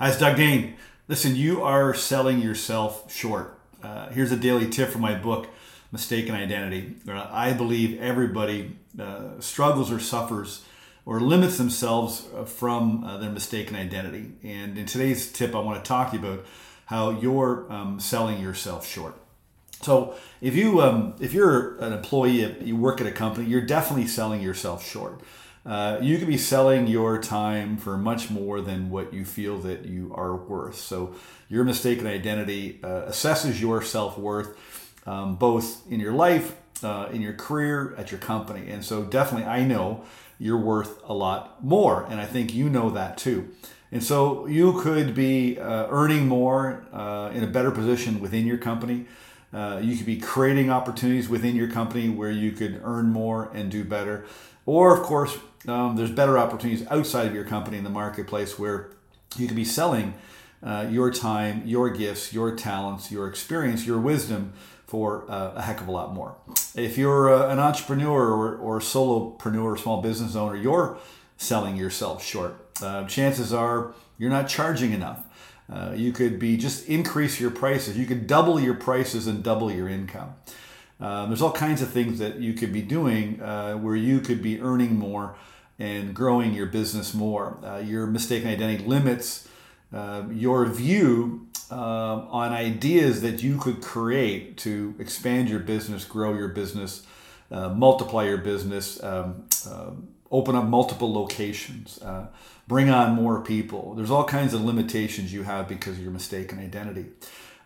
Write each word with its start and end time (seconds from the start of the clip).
Hi, 0.00 0.10
it's 0.10 0.18
Doug 0.20 0.36
Dane. 0.36 0.76
Listen, 1.08 1.34
you 1.34 1.64
are 1.64 1.92
selling 1.92 2.38
yourself 2.38 3.12
short. 3.12 3.58
Uh, 3.82 4.08
here's 4.10 4.30
a 4.30 4.36
daily 4.36 4.70
tip 4.70 4.90
from 4.90 5.00
my 5.00 5.16
book, 5.16 5.48
Mistaken 5.90 6.36
Identity. 6.36 6.94
Uh, 7.08 7.26
I 7.28 7.52
believe 7.52 8.00
everybody 8.00 8.76
uh, 8.96 9.40
struggles 9.40 9.90
or 9.90 9.98
suffers 9.98 10.64
or 11.04 11.18
limits 11.18 11.58
themselves 11.58 12.28
uh, 12.32 12.44
from 12.44 13.02
uh, 13.02 13.18
their 13.18 13.30
mistaken 13.30 13.74
identity. 13.74 14.34
And 14.44 14.78
in 14.78 14.86
today's 14.86 15.32
tip, 15.32 15.52
I 15.56 15.58
want 15.58 15.82
to 15.82 15.88
talk 15.88 16.12
to 16.12 16.16
you 16.16 16.24
about 16.24 16.46
how 16.86 17.10
you're 17.10 17.66
um, 17.68 17.98
selling 17.98 18.40
yourself 18.40 18.86
short. 18.86 19.16
So 19.82 20.14
if 20.40 20.54
you 20.54 20.80
um, 20.80 21.14
if 21.18 21.32
you're 21.32 21.76
an 21.78 21.92
employee, 21.92 22.56
you 22.62 22.76
work 22.76 23.00
at 23.00 23.08
a 23.08 23.12
company, 23.12 23.48
you're 23.48 23.62
definitely 23.62 24.06
selling 24.06 24.42
yourself 24.42 24.88
short. 24.88 25.20
Uh, 25.68 25.98
you 26.00 26.16
could 26.16 26.26
be 26.26 26.38
selling 26.38 26.86
your 26.86 27.20
time 27.20 27.76
for 27.76 27.98
much 27.98 28.30
more 28.30 28.62
than 28.62 28.88
what 28.88 29.12
you 29.12 29.22
feel 29.22 29.58
that 29.58 29.84
you 29.84 30.10
are 30.14 30.34
worth. 30.34 30.76
So 30.76 31.14
your 31.50 31.62
mistaken 31.62 32.06
identity 32.06 32.80
uh, 32.82 33.02
assesses 33.02 33.60
your 33.60 33.82
self 33.82 34.16
worth 34.16 34.56
um, 35.06 35.36
both 35.36 35.90
in 35.90 36.00
your 36.00 36.12
life, 36.12 36.56
uh, 36.82 37.08
in 37.12 37.20
your 37.20 37.34
career, 37.34 37.94
at 37.96 38.10
your 38.10 38.20
company. 38.20 38.70
And 38.70 38.84
so 38.84 39.04
definitely, 39.04 39.46
I 39.46 39.64
know 39.64 40.04
you're 40.38 40.56
worth 40.56 41.02
a 41.04 41.12
lot 41.12 41.62
more, 41.64 42.04
and 42.08 42.20
I 42.20 42.24
think 42.24 42.54
you 42.54 42.70
know 42.70 42.90
that 42.90 43.18
too. 43.18 43.48
And 43.90 44.02
so 44.02 44.46
you 44.46 44.80
could 44.80 45.14
be 45.14 45.58
uh, 45.58 45.86
earning 45.88 46.28
more 46.28 46.86
uh, 46.92 47.30
in 47.34 47.42
a 47.42 47.46
better 47.46 47.70
position 47.70 48.20
within 48.20 48.46
your 48.46 48.58
company. 48.58 49.06
Uh, 49.52 49.80
you 49.82 49.96
could 49.96 50.06
be 50.06 50.18
creating 50.18 50.70
opportunities 50.70 51.28
within 51.28 51.56
your 51.56 51.70
company 51.70 52.10
where 52.10 52.30
you 52.30 52.52
could 52.52 52.80
earn 52.84 53.06
more 53.06 53.50
and 53.54 53.70
do 53.70 53.82
better. 53.82 54.26
Or, 54.68 54.94
of 54.94 55.02
course, 55.02 55.34
um, 55.66 55.96
there's 55.96 56.10
better 56.10 56.36
opportunities 56.38 56.86
outside 56.88 57.26
of 57.26 57.34
your 57.34 57.44
company 57.44 57.78
in 57.78 57.84
the 57.84 57.90
marketplace 57.90 58.58
where 58.58 58.90
you 59.38 59.46
could 59.46 59.56
be 59.56 59.64
selling 59.64 60.12
uh, 60.62 60.86
your 60.90 61.10
time, 61.10 61.62
your 61.64 61.88
gifts, 61.88 62.34
your 62.34 62.54
talents, 62.54 63.10
your 63.10 63.28
experience, 63.28 63.86
your 63.86 63.98
wisdom 63.98 64.52
for 64.86 65.24
uh, 65.30 65.52
a 65.54 65.62
heck 65.62 65.80
of 65.80 65.88
a 65.88 65.90
lot 65.90 66.12
more. 66.12 66.36
If 66.74 66.98
you're 66.98 67.32
uh, 67.32 67.50
an 67.50 67.58
entrepreneur 67.58 68.30
or, 68.30 68.56
or 68.56 68.78
solopreneur, 68.80 69.78
small 69.78 70.02
business 70.02 70.36
owner, 70.36 70.54
you're 70.54 70.98
selling 71.38 71.76
yourself 71.78 72.22
short. 72.22 72.66
Uh, 72.82 73.06
chances 73.06 73.54
are 73.54 73.94
you're 74.18 74.28
not 74.28 74.50
charging 74.50 74.92
enough. 74.92 75.24
Uh, 75.72 75.94
you 75.96 76.12
could 76.12 76.38
be 76.38 76.58
just 76.58 76.86
increase 76.90 77.40
your 77.40 77.50
prices. 77.50 77.96
You 77.96 78.04
could 78.04 78.26
double 78.26 78.60
your 78.60 78.74
prices 78.74 79.28
and 79.28 79.42
double 79.42 79.72
your 79.72 79.88
income. 79.88 80.34
Um, 81.00 81.28
there's 81.28 81.42
all 81.42 81.52
kinds 81.52 81.82
of 81.82 81.90
things 81.90 82.18
that 82.18 82.40
you 82.40 82.54
could 82.54 82.72
be 82.72 82.82
doing 82.82 83.40
uh, 83.40 83.74
where 83.74 83.96
you 83.96 84.20
could 84.20 84.42
be 84.42 84.60
earning 84.60 84.96
more 84.96 85.36
and 85.78 86.14
growing 86.14 86.54
your 86.54 86.66
business 86.66 87.14
more. 87.14 87.58
Uh, 87.64 87.78
your 87.78 88.06
mistaken 88.06 88.48
identity 88.48 88.84
limits 88.84 89.48
uh, 89.92 90.24
your 90.30 90.66
view 90.66 91.46
um, 91.70 92.28
on 92.30 92.52
ideas 92.52 93.22
that 93.22 93.42
you 93.42 93.58
could 93.58 93.80
create 93.80 94.56
to 94.58 94.94
expand 94.98 95.48
your 95.48 95.60
business, 95.60 96.04
grow 96.04 96.34
your 96.34 96.48
business, 96.48 97.06
uh, 97.50 97.70
multiply 97.70 98.24
your 98.24 98.38
business, 98.38 99.02
um, 99.02 99.44
um 99.70 100.08
open 100.30 100.54
up 100.54 100.64
multiple 100.64 101.10
locations, 101.10 102.02
uh, 102.02 102.26
bring 102.66 102.90
on 102.90 103.14
more 103.14 103.40
people. 103.40 103.94
There's 103.94 104.10
all 104.10 104.24
kinds 104.24 104.52
of 104.52 104.60
limitations 104.60 105.32
you 105.32 105.42
have 105.44 105.66
because 105.68 105.96
of 105.96 106.02
your 106.02 106.12
mistaken 106.12 106.58
identity. 106.58 107.06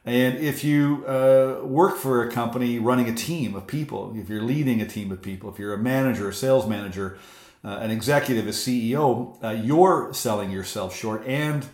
And 0.04 0.38
if 0.38 0.64
you 0.64 1.04
uh, 1.06 1.64
work 1.64 1.96
for 1.96 2.26
a 2.26 2.30
company 2.30 2.78
running 2.78 3.08
a 3.08 3.14
team 3.14 3.54
of 3.54 3.66
people, 3.66 4.12
if 4.16 4.28
you're 4.28 4.42
leading 4.42 4.80
a 4.80 4.86
team 4.86 5.12
of 5.12 5.22
people, 5.22 5.50
if 5.50 5.58
you're 5.58 5.74
a 5.74 5.78
manager, 5.78 6.28
a 6.28 6.34
sales 6.34 6.66
manager, 6.66 7.18
uh, 7.64 7.78
an 7.80 7.92
executive, 7.92 8.46
a 8.46 8.50
CEO, 8.50 9.42
uh, 9.44 9.50
you're 9.50 10.12
selling 10.12 10.50
yourself 10.50 10.96
short 10.96 11.24
and 11.26 11.66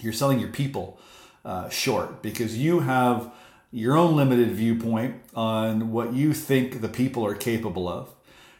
you're 0.00 0.12
selling 0.12 0.40
your 0.40 0.48
people 0.48 0.98
uh, 1.44 1.68
short 1.68 2.22
because 2.22 2.58
you 2.58 2.80
have 2.80 3.32
your 3.70 3.96
own 3.96 4.16
limited 4.16 4.50
viewpoint 4.50 5.14
on 5.34 5.92
what 5.92 6.12
you 6.12 6.34
think 6.34 6.80
the 6.80 6.88
people 6.88 7.24
are 7.24 7.36
capable 7.36 7.88
of. 7.88 8.12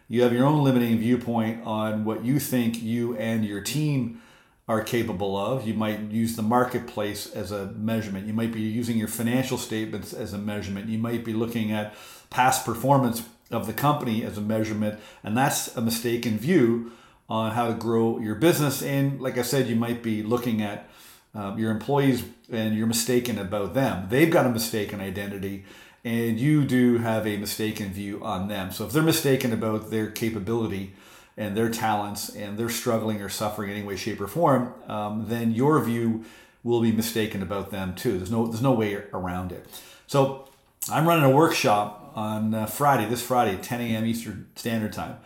You 0.07 0.23
have 0.23 0.33
your 0.33 0.47
own 0.47 0.63
limiting 0.63 0.99
viewpoint 0.99 1.65
on 1.65 2.05
what 2.05 2.25
you 2.25 2.39
think 2.39 2.81
you 2.81 3.17
and 3.17 3.45
your 3.45 3.61
team 3.61 4.23
are 4.71 4.85
capable 4.85 5.37
of. 5.37 5.67
You 5.67 5.75
might 5.75 6.13
use 6.13 6.37
the 6.37 6.43
marketplace 6.43 7.29
as 7.33 7.51
a 7.51 7.67
measurement. 7.73 8.29
You 8.29 8.33
might 8.33 8.53
be 8.53 8.61
using 8.61 8.97
your 8.97 9.09
financial 9.09 9.59
statements 9.59 10.13
as 10.13 10.33
a 10.33 10.39
measurement. 10.39 10.89
You 10.89 10.97
might 10.97 11.25
be 11.25 11.33
looking 11.33 11.73
at 11.73 11.93
past 12.31 12.65
performance 12.65 13.25
of 13.51 13.67
the 13.67 13.73
company 13.73 14.23
as 14.23 14.39
a 14.39 14.41
measurement. 14.41 15.01
And 15.25 15.37
that's 15.37 15.77
a 15.77 15.81
mistaken 15.81 16.39
view 16.39 16.93
on 17.29 17.51
how 17.51 17.67
to 17.67 17.75
grow 17.75 18.21
your 18.21 18.37
business. 18.37 18.81
And 18.81 19.21
like 19.21 19.39
I 19.39 19.43
said, 19.43 19.67
you 19.67 19.75
might 19.75 20.05
be 20.05 20.23
looking 20.23 20.63
at 20.63 20.89
um, 21.35 21.59
your 21.59 21.73
employees 21.73 22.23
and 22.49 22.77
you're 22.77 22.87
mistaken 22.87 23.39
about 23.39 23.75
them. 23.75 24.07
They've 24.09 24.31
got 24.31 24.47
a 24.47 24.51
mistaken 24.51 25.01
identity 25.01 25.65
and 26.05 26.39
you 26.39 26.65
do 26.65 26.99
have 26.99 27.27
a 27.27 27.37
mistaken 27.39 27.93
view 27.93 28.23
on 28.23 28.47
them. 28.47 28.71
So 28.71 28.87
if 28.87 28.93
they're 28.93 29.03
mistaken 29.03 29.53
about 29.53 29.91
their 29.91 30.13
capability, 30.13 30.95
and 31.41 31.57
their 31.57 31.71
talents 31.71 32.29
and 32.29 32.59
they're 32.59 32.69
struggling 32.69 33.23
or 33.23 33.31
suffering 33.31 33.71
in 33.71 33.79
any 33.79 33.87
way, 33.87 33.97
shape, 33.97 34.21
or 34.21 34.29
form, 34.29 34.75
um, 34.89 35.25
then 35.27 35.53
your 35.53 35.83
view 35.83 36.23
will 36.63 36.83
be 36.83 36.93
mistaken 36.93 37.43
about 37.43 37.71
them 37.71 37.95
too. 37.95 38.19
There's 38.19 38.31
no 38.31 38.47
there's 38.47 38.63
no 38.63 38.73
way 38.73 38.95
around 39.15 39.51
it. 39.51 39.67
So 40.07 40.51
I'm 40.91 41.09
running 41.09 41.25
a 41.25 41.35
workshop 41.35 42.13
on 42.15 42.55
uh, 42.55 42.67
Friday, 42.67 43.09
this 43.09 43.23
Friday, 43.23 43.57
10 43.57 43.81
a.m. 43.81 44.05
Eastern 44.05 44.49
Standard 44.55 44.93
Time, 44.93 45.17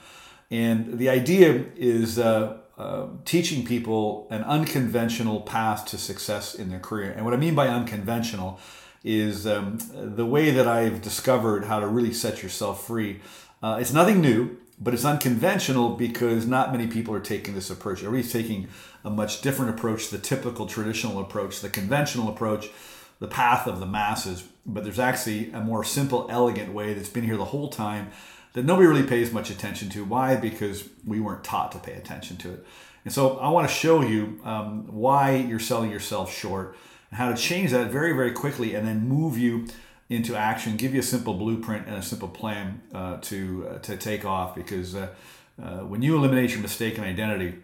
and 0.50 0.98
the 0.98 1.10
idea 1.10 1.66
is. 1.76 2.18
Uh, 2.18 2.58
uh, 2.76 3.06
teaching 3.24 3.64
people 3.64 4.26
an 4.32 4.42
unconventional 4.42 5.42
path 5.42 5.86
to 5.86 5.96
success 5.96 6.56
in 6.56 6.70
their 6.70 6.80
career. 6.80 7.12
And 7.12 7.24
what 7.24 7.32
I 7.32 7.36
mean 7.36 7.54
by 7.54 7.68
unconventional 7.68 8.58
is 9.04 9.46
um, 9.46 9.78
the 9.94 10.26
way 10.26 10.50
that 10.50 10.66
I've 10.66 11.00
discovered 11.00 11.66
how 11.66 11.78
to 11.78 11.86
really 11.86 12.12
set 12.12 12.42
yourself 12.42 12.84
free. 12.84 13.20
Uh, 13.62 13.78
it's 13.80 13.92
nothing 13.92 14.20
new 14.20 14.58
but 14.80 14.94
it's 14.94 15.04
unconventional 15.04 15.90
because 15.90 16.46
not 16.46 16.72
many 16.72 16.86
people 16.86 17.14
are 17.14 17.20
taking 17.20 17.54
this 17.54 17.70
approach. 17.70 18.02
Everybody's 18.02 18.32
taking 18.32 18.68
a 19.04 19.10
much 19.10 19.40
different 19.40 19.70
approach, 19.70 20.10
the 20.10 20.18
typical 20.18 20.66
traditional 20.66 21.20
approach, 21.20 21.60
the 21.60 21.68
conventional 21.68 22.28
approach, 22.28 22.70
the 23.20 23.28
path 23.28 23.66
of 23.66 23.80
the 23.80 23.86
masses. 23.86 24.44
But 24.66 24.84
there's 24.84 24.98
actually 24.98 25.52
a 25.52 25.60
more 25.60 25.84
simple, 25.84 26.26
elegant 26.30 26.72
way 26.72 26.94
that's 26.94 27.08
been 27.08 27.24
here 27.24 27.36
the 27.36 27.44
whole 27.44 27.68
time 27.68 28.10
that 28.54 28.64
nobody 28.64 28.86
really 28.88 29.06
pays 29.06 29.32
much 29.32 29.50
attention 29.50 29.90
to. 29.90 30.04
Why? 30.04 30.36
Because 30.36 30.88
we 31.04 31.20
weren't 31.20 31.44
taught 31.44 31.72
to 31.72 31.78
pay 31.78 31.92
attention 31.92 32.36
to 32.38 32.52
it. 32.54 32.66
And 33.04 33.12
so 33.12 33.38
I 33.38 33.50
want 33.50 33.68
to 33.68 33.74
show 33.74 34.02
you 34.02 34.40
um, 34.44 34.86
why 34.86 35.36
you're 35.36 35.58
selling 35.58 35.90
yourself 35.90 36.32
short 36.32 36.76
and 37.10 37.18
how 37.18 37.30
to 37.30 37.36
change 37.36 37.70
that 37.72 37.90
very, 37.90 38.12
very 38.12 38.32
quickly 38.32 38.74
and 38.74 38.86
then 38.86 39.06
move 39.06 39.36
you 39.36 39.66
into 40.08 40.36
action, 40.36 40.76
give 40.76 40.92
you 40.92 41.00
a 41.00 41.04
simple 41.04 41.34
blueprint 41.34 41.86
and 41.86 41.96
a 41.96 42.02
simple 42.02 42.28
plan 42.28 42.82
uh, 42.92 43.16
to 43.18 43.68
uh, 43.68 43.78
to 43.78 43.96
take 43.96 44.24
off. 44.24 44.54
Because 44.54 44.94
uh, 44.94 45.08
uh, 45.62 45.78
when 45.78 46.02
you 46.02 46.16
eliminate 46.16 46.50
your 46.50 46.60
mistaken 46.60 47.04
identity, 47.04 47.58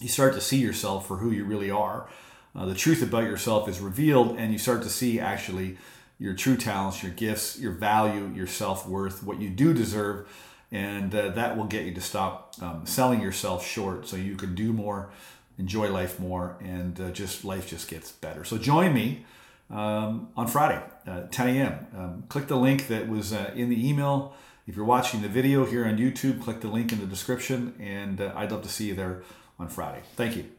you 0.00 0.08
start 0.08 0.34
to 0.34 0.40
see 0.40 0.58
yourself 0.58 1.06
for 1.06 1.16
who 1.16 1.30
you 1.30 1.44
really 1.44 1.70
are. 1.70 2.08
Uh, 2.54 2.66
the 2.66 2.74
truth 2.74 3.02
about 3.02 3.24
yourself 3.24 3.68
is 3.68 3.80
revealed, 3.80 4.36
and 4.36 4.52
you 4.52 4.58
start 4.58 4.82
to 4.82 4.88
see 4.88 5.20
actually 5.20 5.78
your 6.18 6.34
true 6.34 6.56
talents, 6.56 7.02
your 7.02 7.12
gifts, 7.12 7.58
your 7.58 7.72
value, 7.72 8.30
your 8.34 8.46
self 8.46 8.86
worth, 8.86 9.22
what 9.22 9.40
you 9.40 9.48
do 9.48 9.72
deserve, 9.72 10.26
and 10.70 11.14
uh, 11.14 11.28
that 11.30 11.56
will 11.56 11.64
get 11.64 11.86
you 11.86 11.94
to 11.94 12.00
stop 12.00 12.54
um, 12.60 12.84
selling 12.84 13.22
yourself 13.22 13.66
short, 13.66 14.06
so 14.06 14.16
you 14.16 14.36
can 14.36 14.54
do 14.54 14.72
more, 14.72 15.10
enjoy 15.58 15.90
life 15.90 16.18
more, 16.18 16.56
and 16.60 17.14
just 17.14 17.44
life 17.44 17.68
just 17.68 17.88
gets 17.88 18.10
better. 18.10 18.44
So 18.44 18.58
join 18.58 18.92
me 18.92 19.24
um, 19.70 20.28
on 20.36 20.46
Friday, 20.46 20.82
uh, 21.06 21.22
10 21.30 21.56
a.m. 21.56 21.86
Um, 21.96 22.24
click 22.28 22.48
the 22.48 22.56
link 22.56 22.88
that 22.88 23.08
was 23.08 23.32
uh, 23.32 23.52
in 23.54 23.68
the 23.68 23.88
email. 23.88 24.34
If 24.66 24.76
you're 24.76 24.84
watching 24.84 25.22
the 25.22 25.28
video 25.28 25.64
here 25.64 25.86
on 25.86 25.96
YouTube, 25.96 26.42
click 26.42 26.60
the 26.60 26.68
link 26.68 26.92
in 26.92 27.00
the 27.00 27.06
description, 27.06 27.74
and 27.80 28.20
uh, 28.20 28.32
I'd 28.36 28.52
love 28.52 28.62
to 28.62 28.68
see 28.68 28.88
you 28.88 28.94
there 28.94 29.22
on 29.58 29.68
Friday. 29.68 30.02
Thank 30.14 30.36
you. 30.36 30.57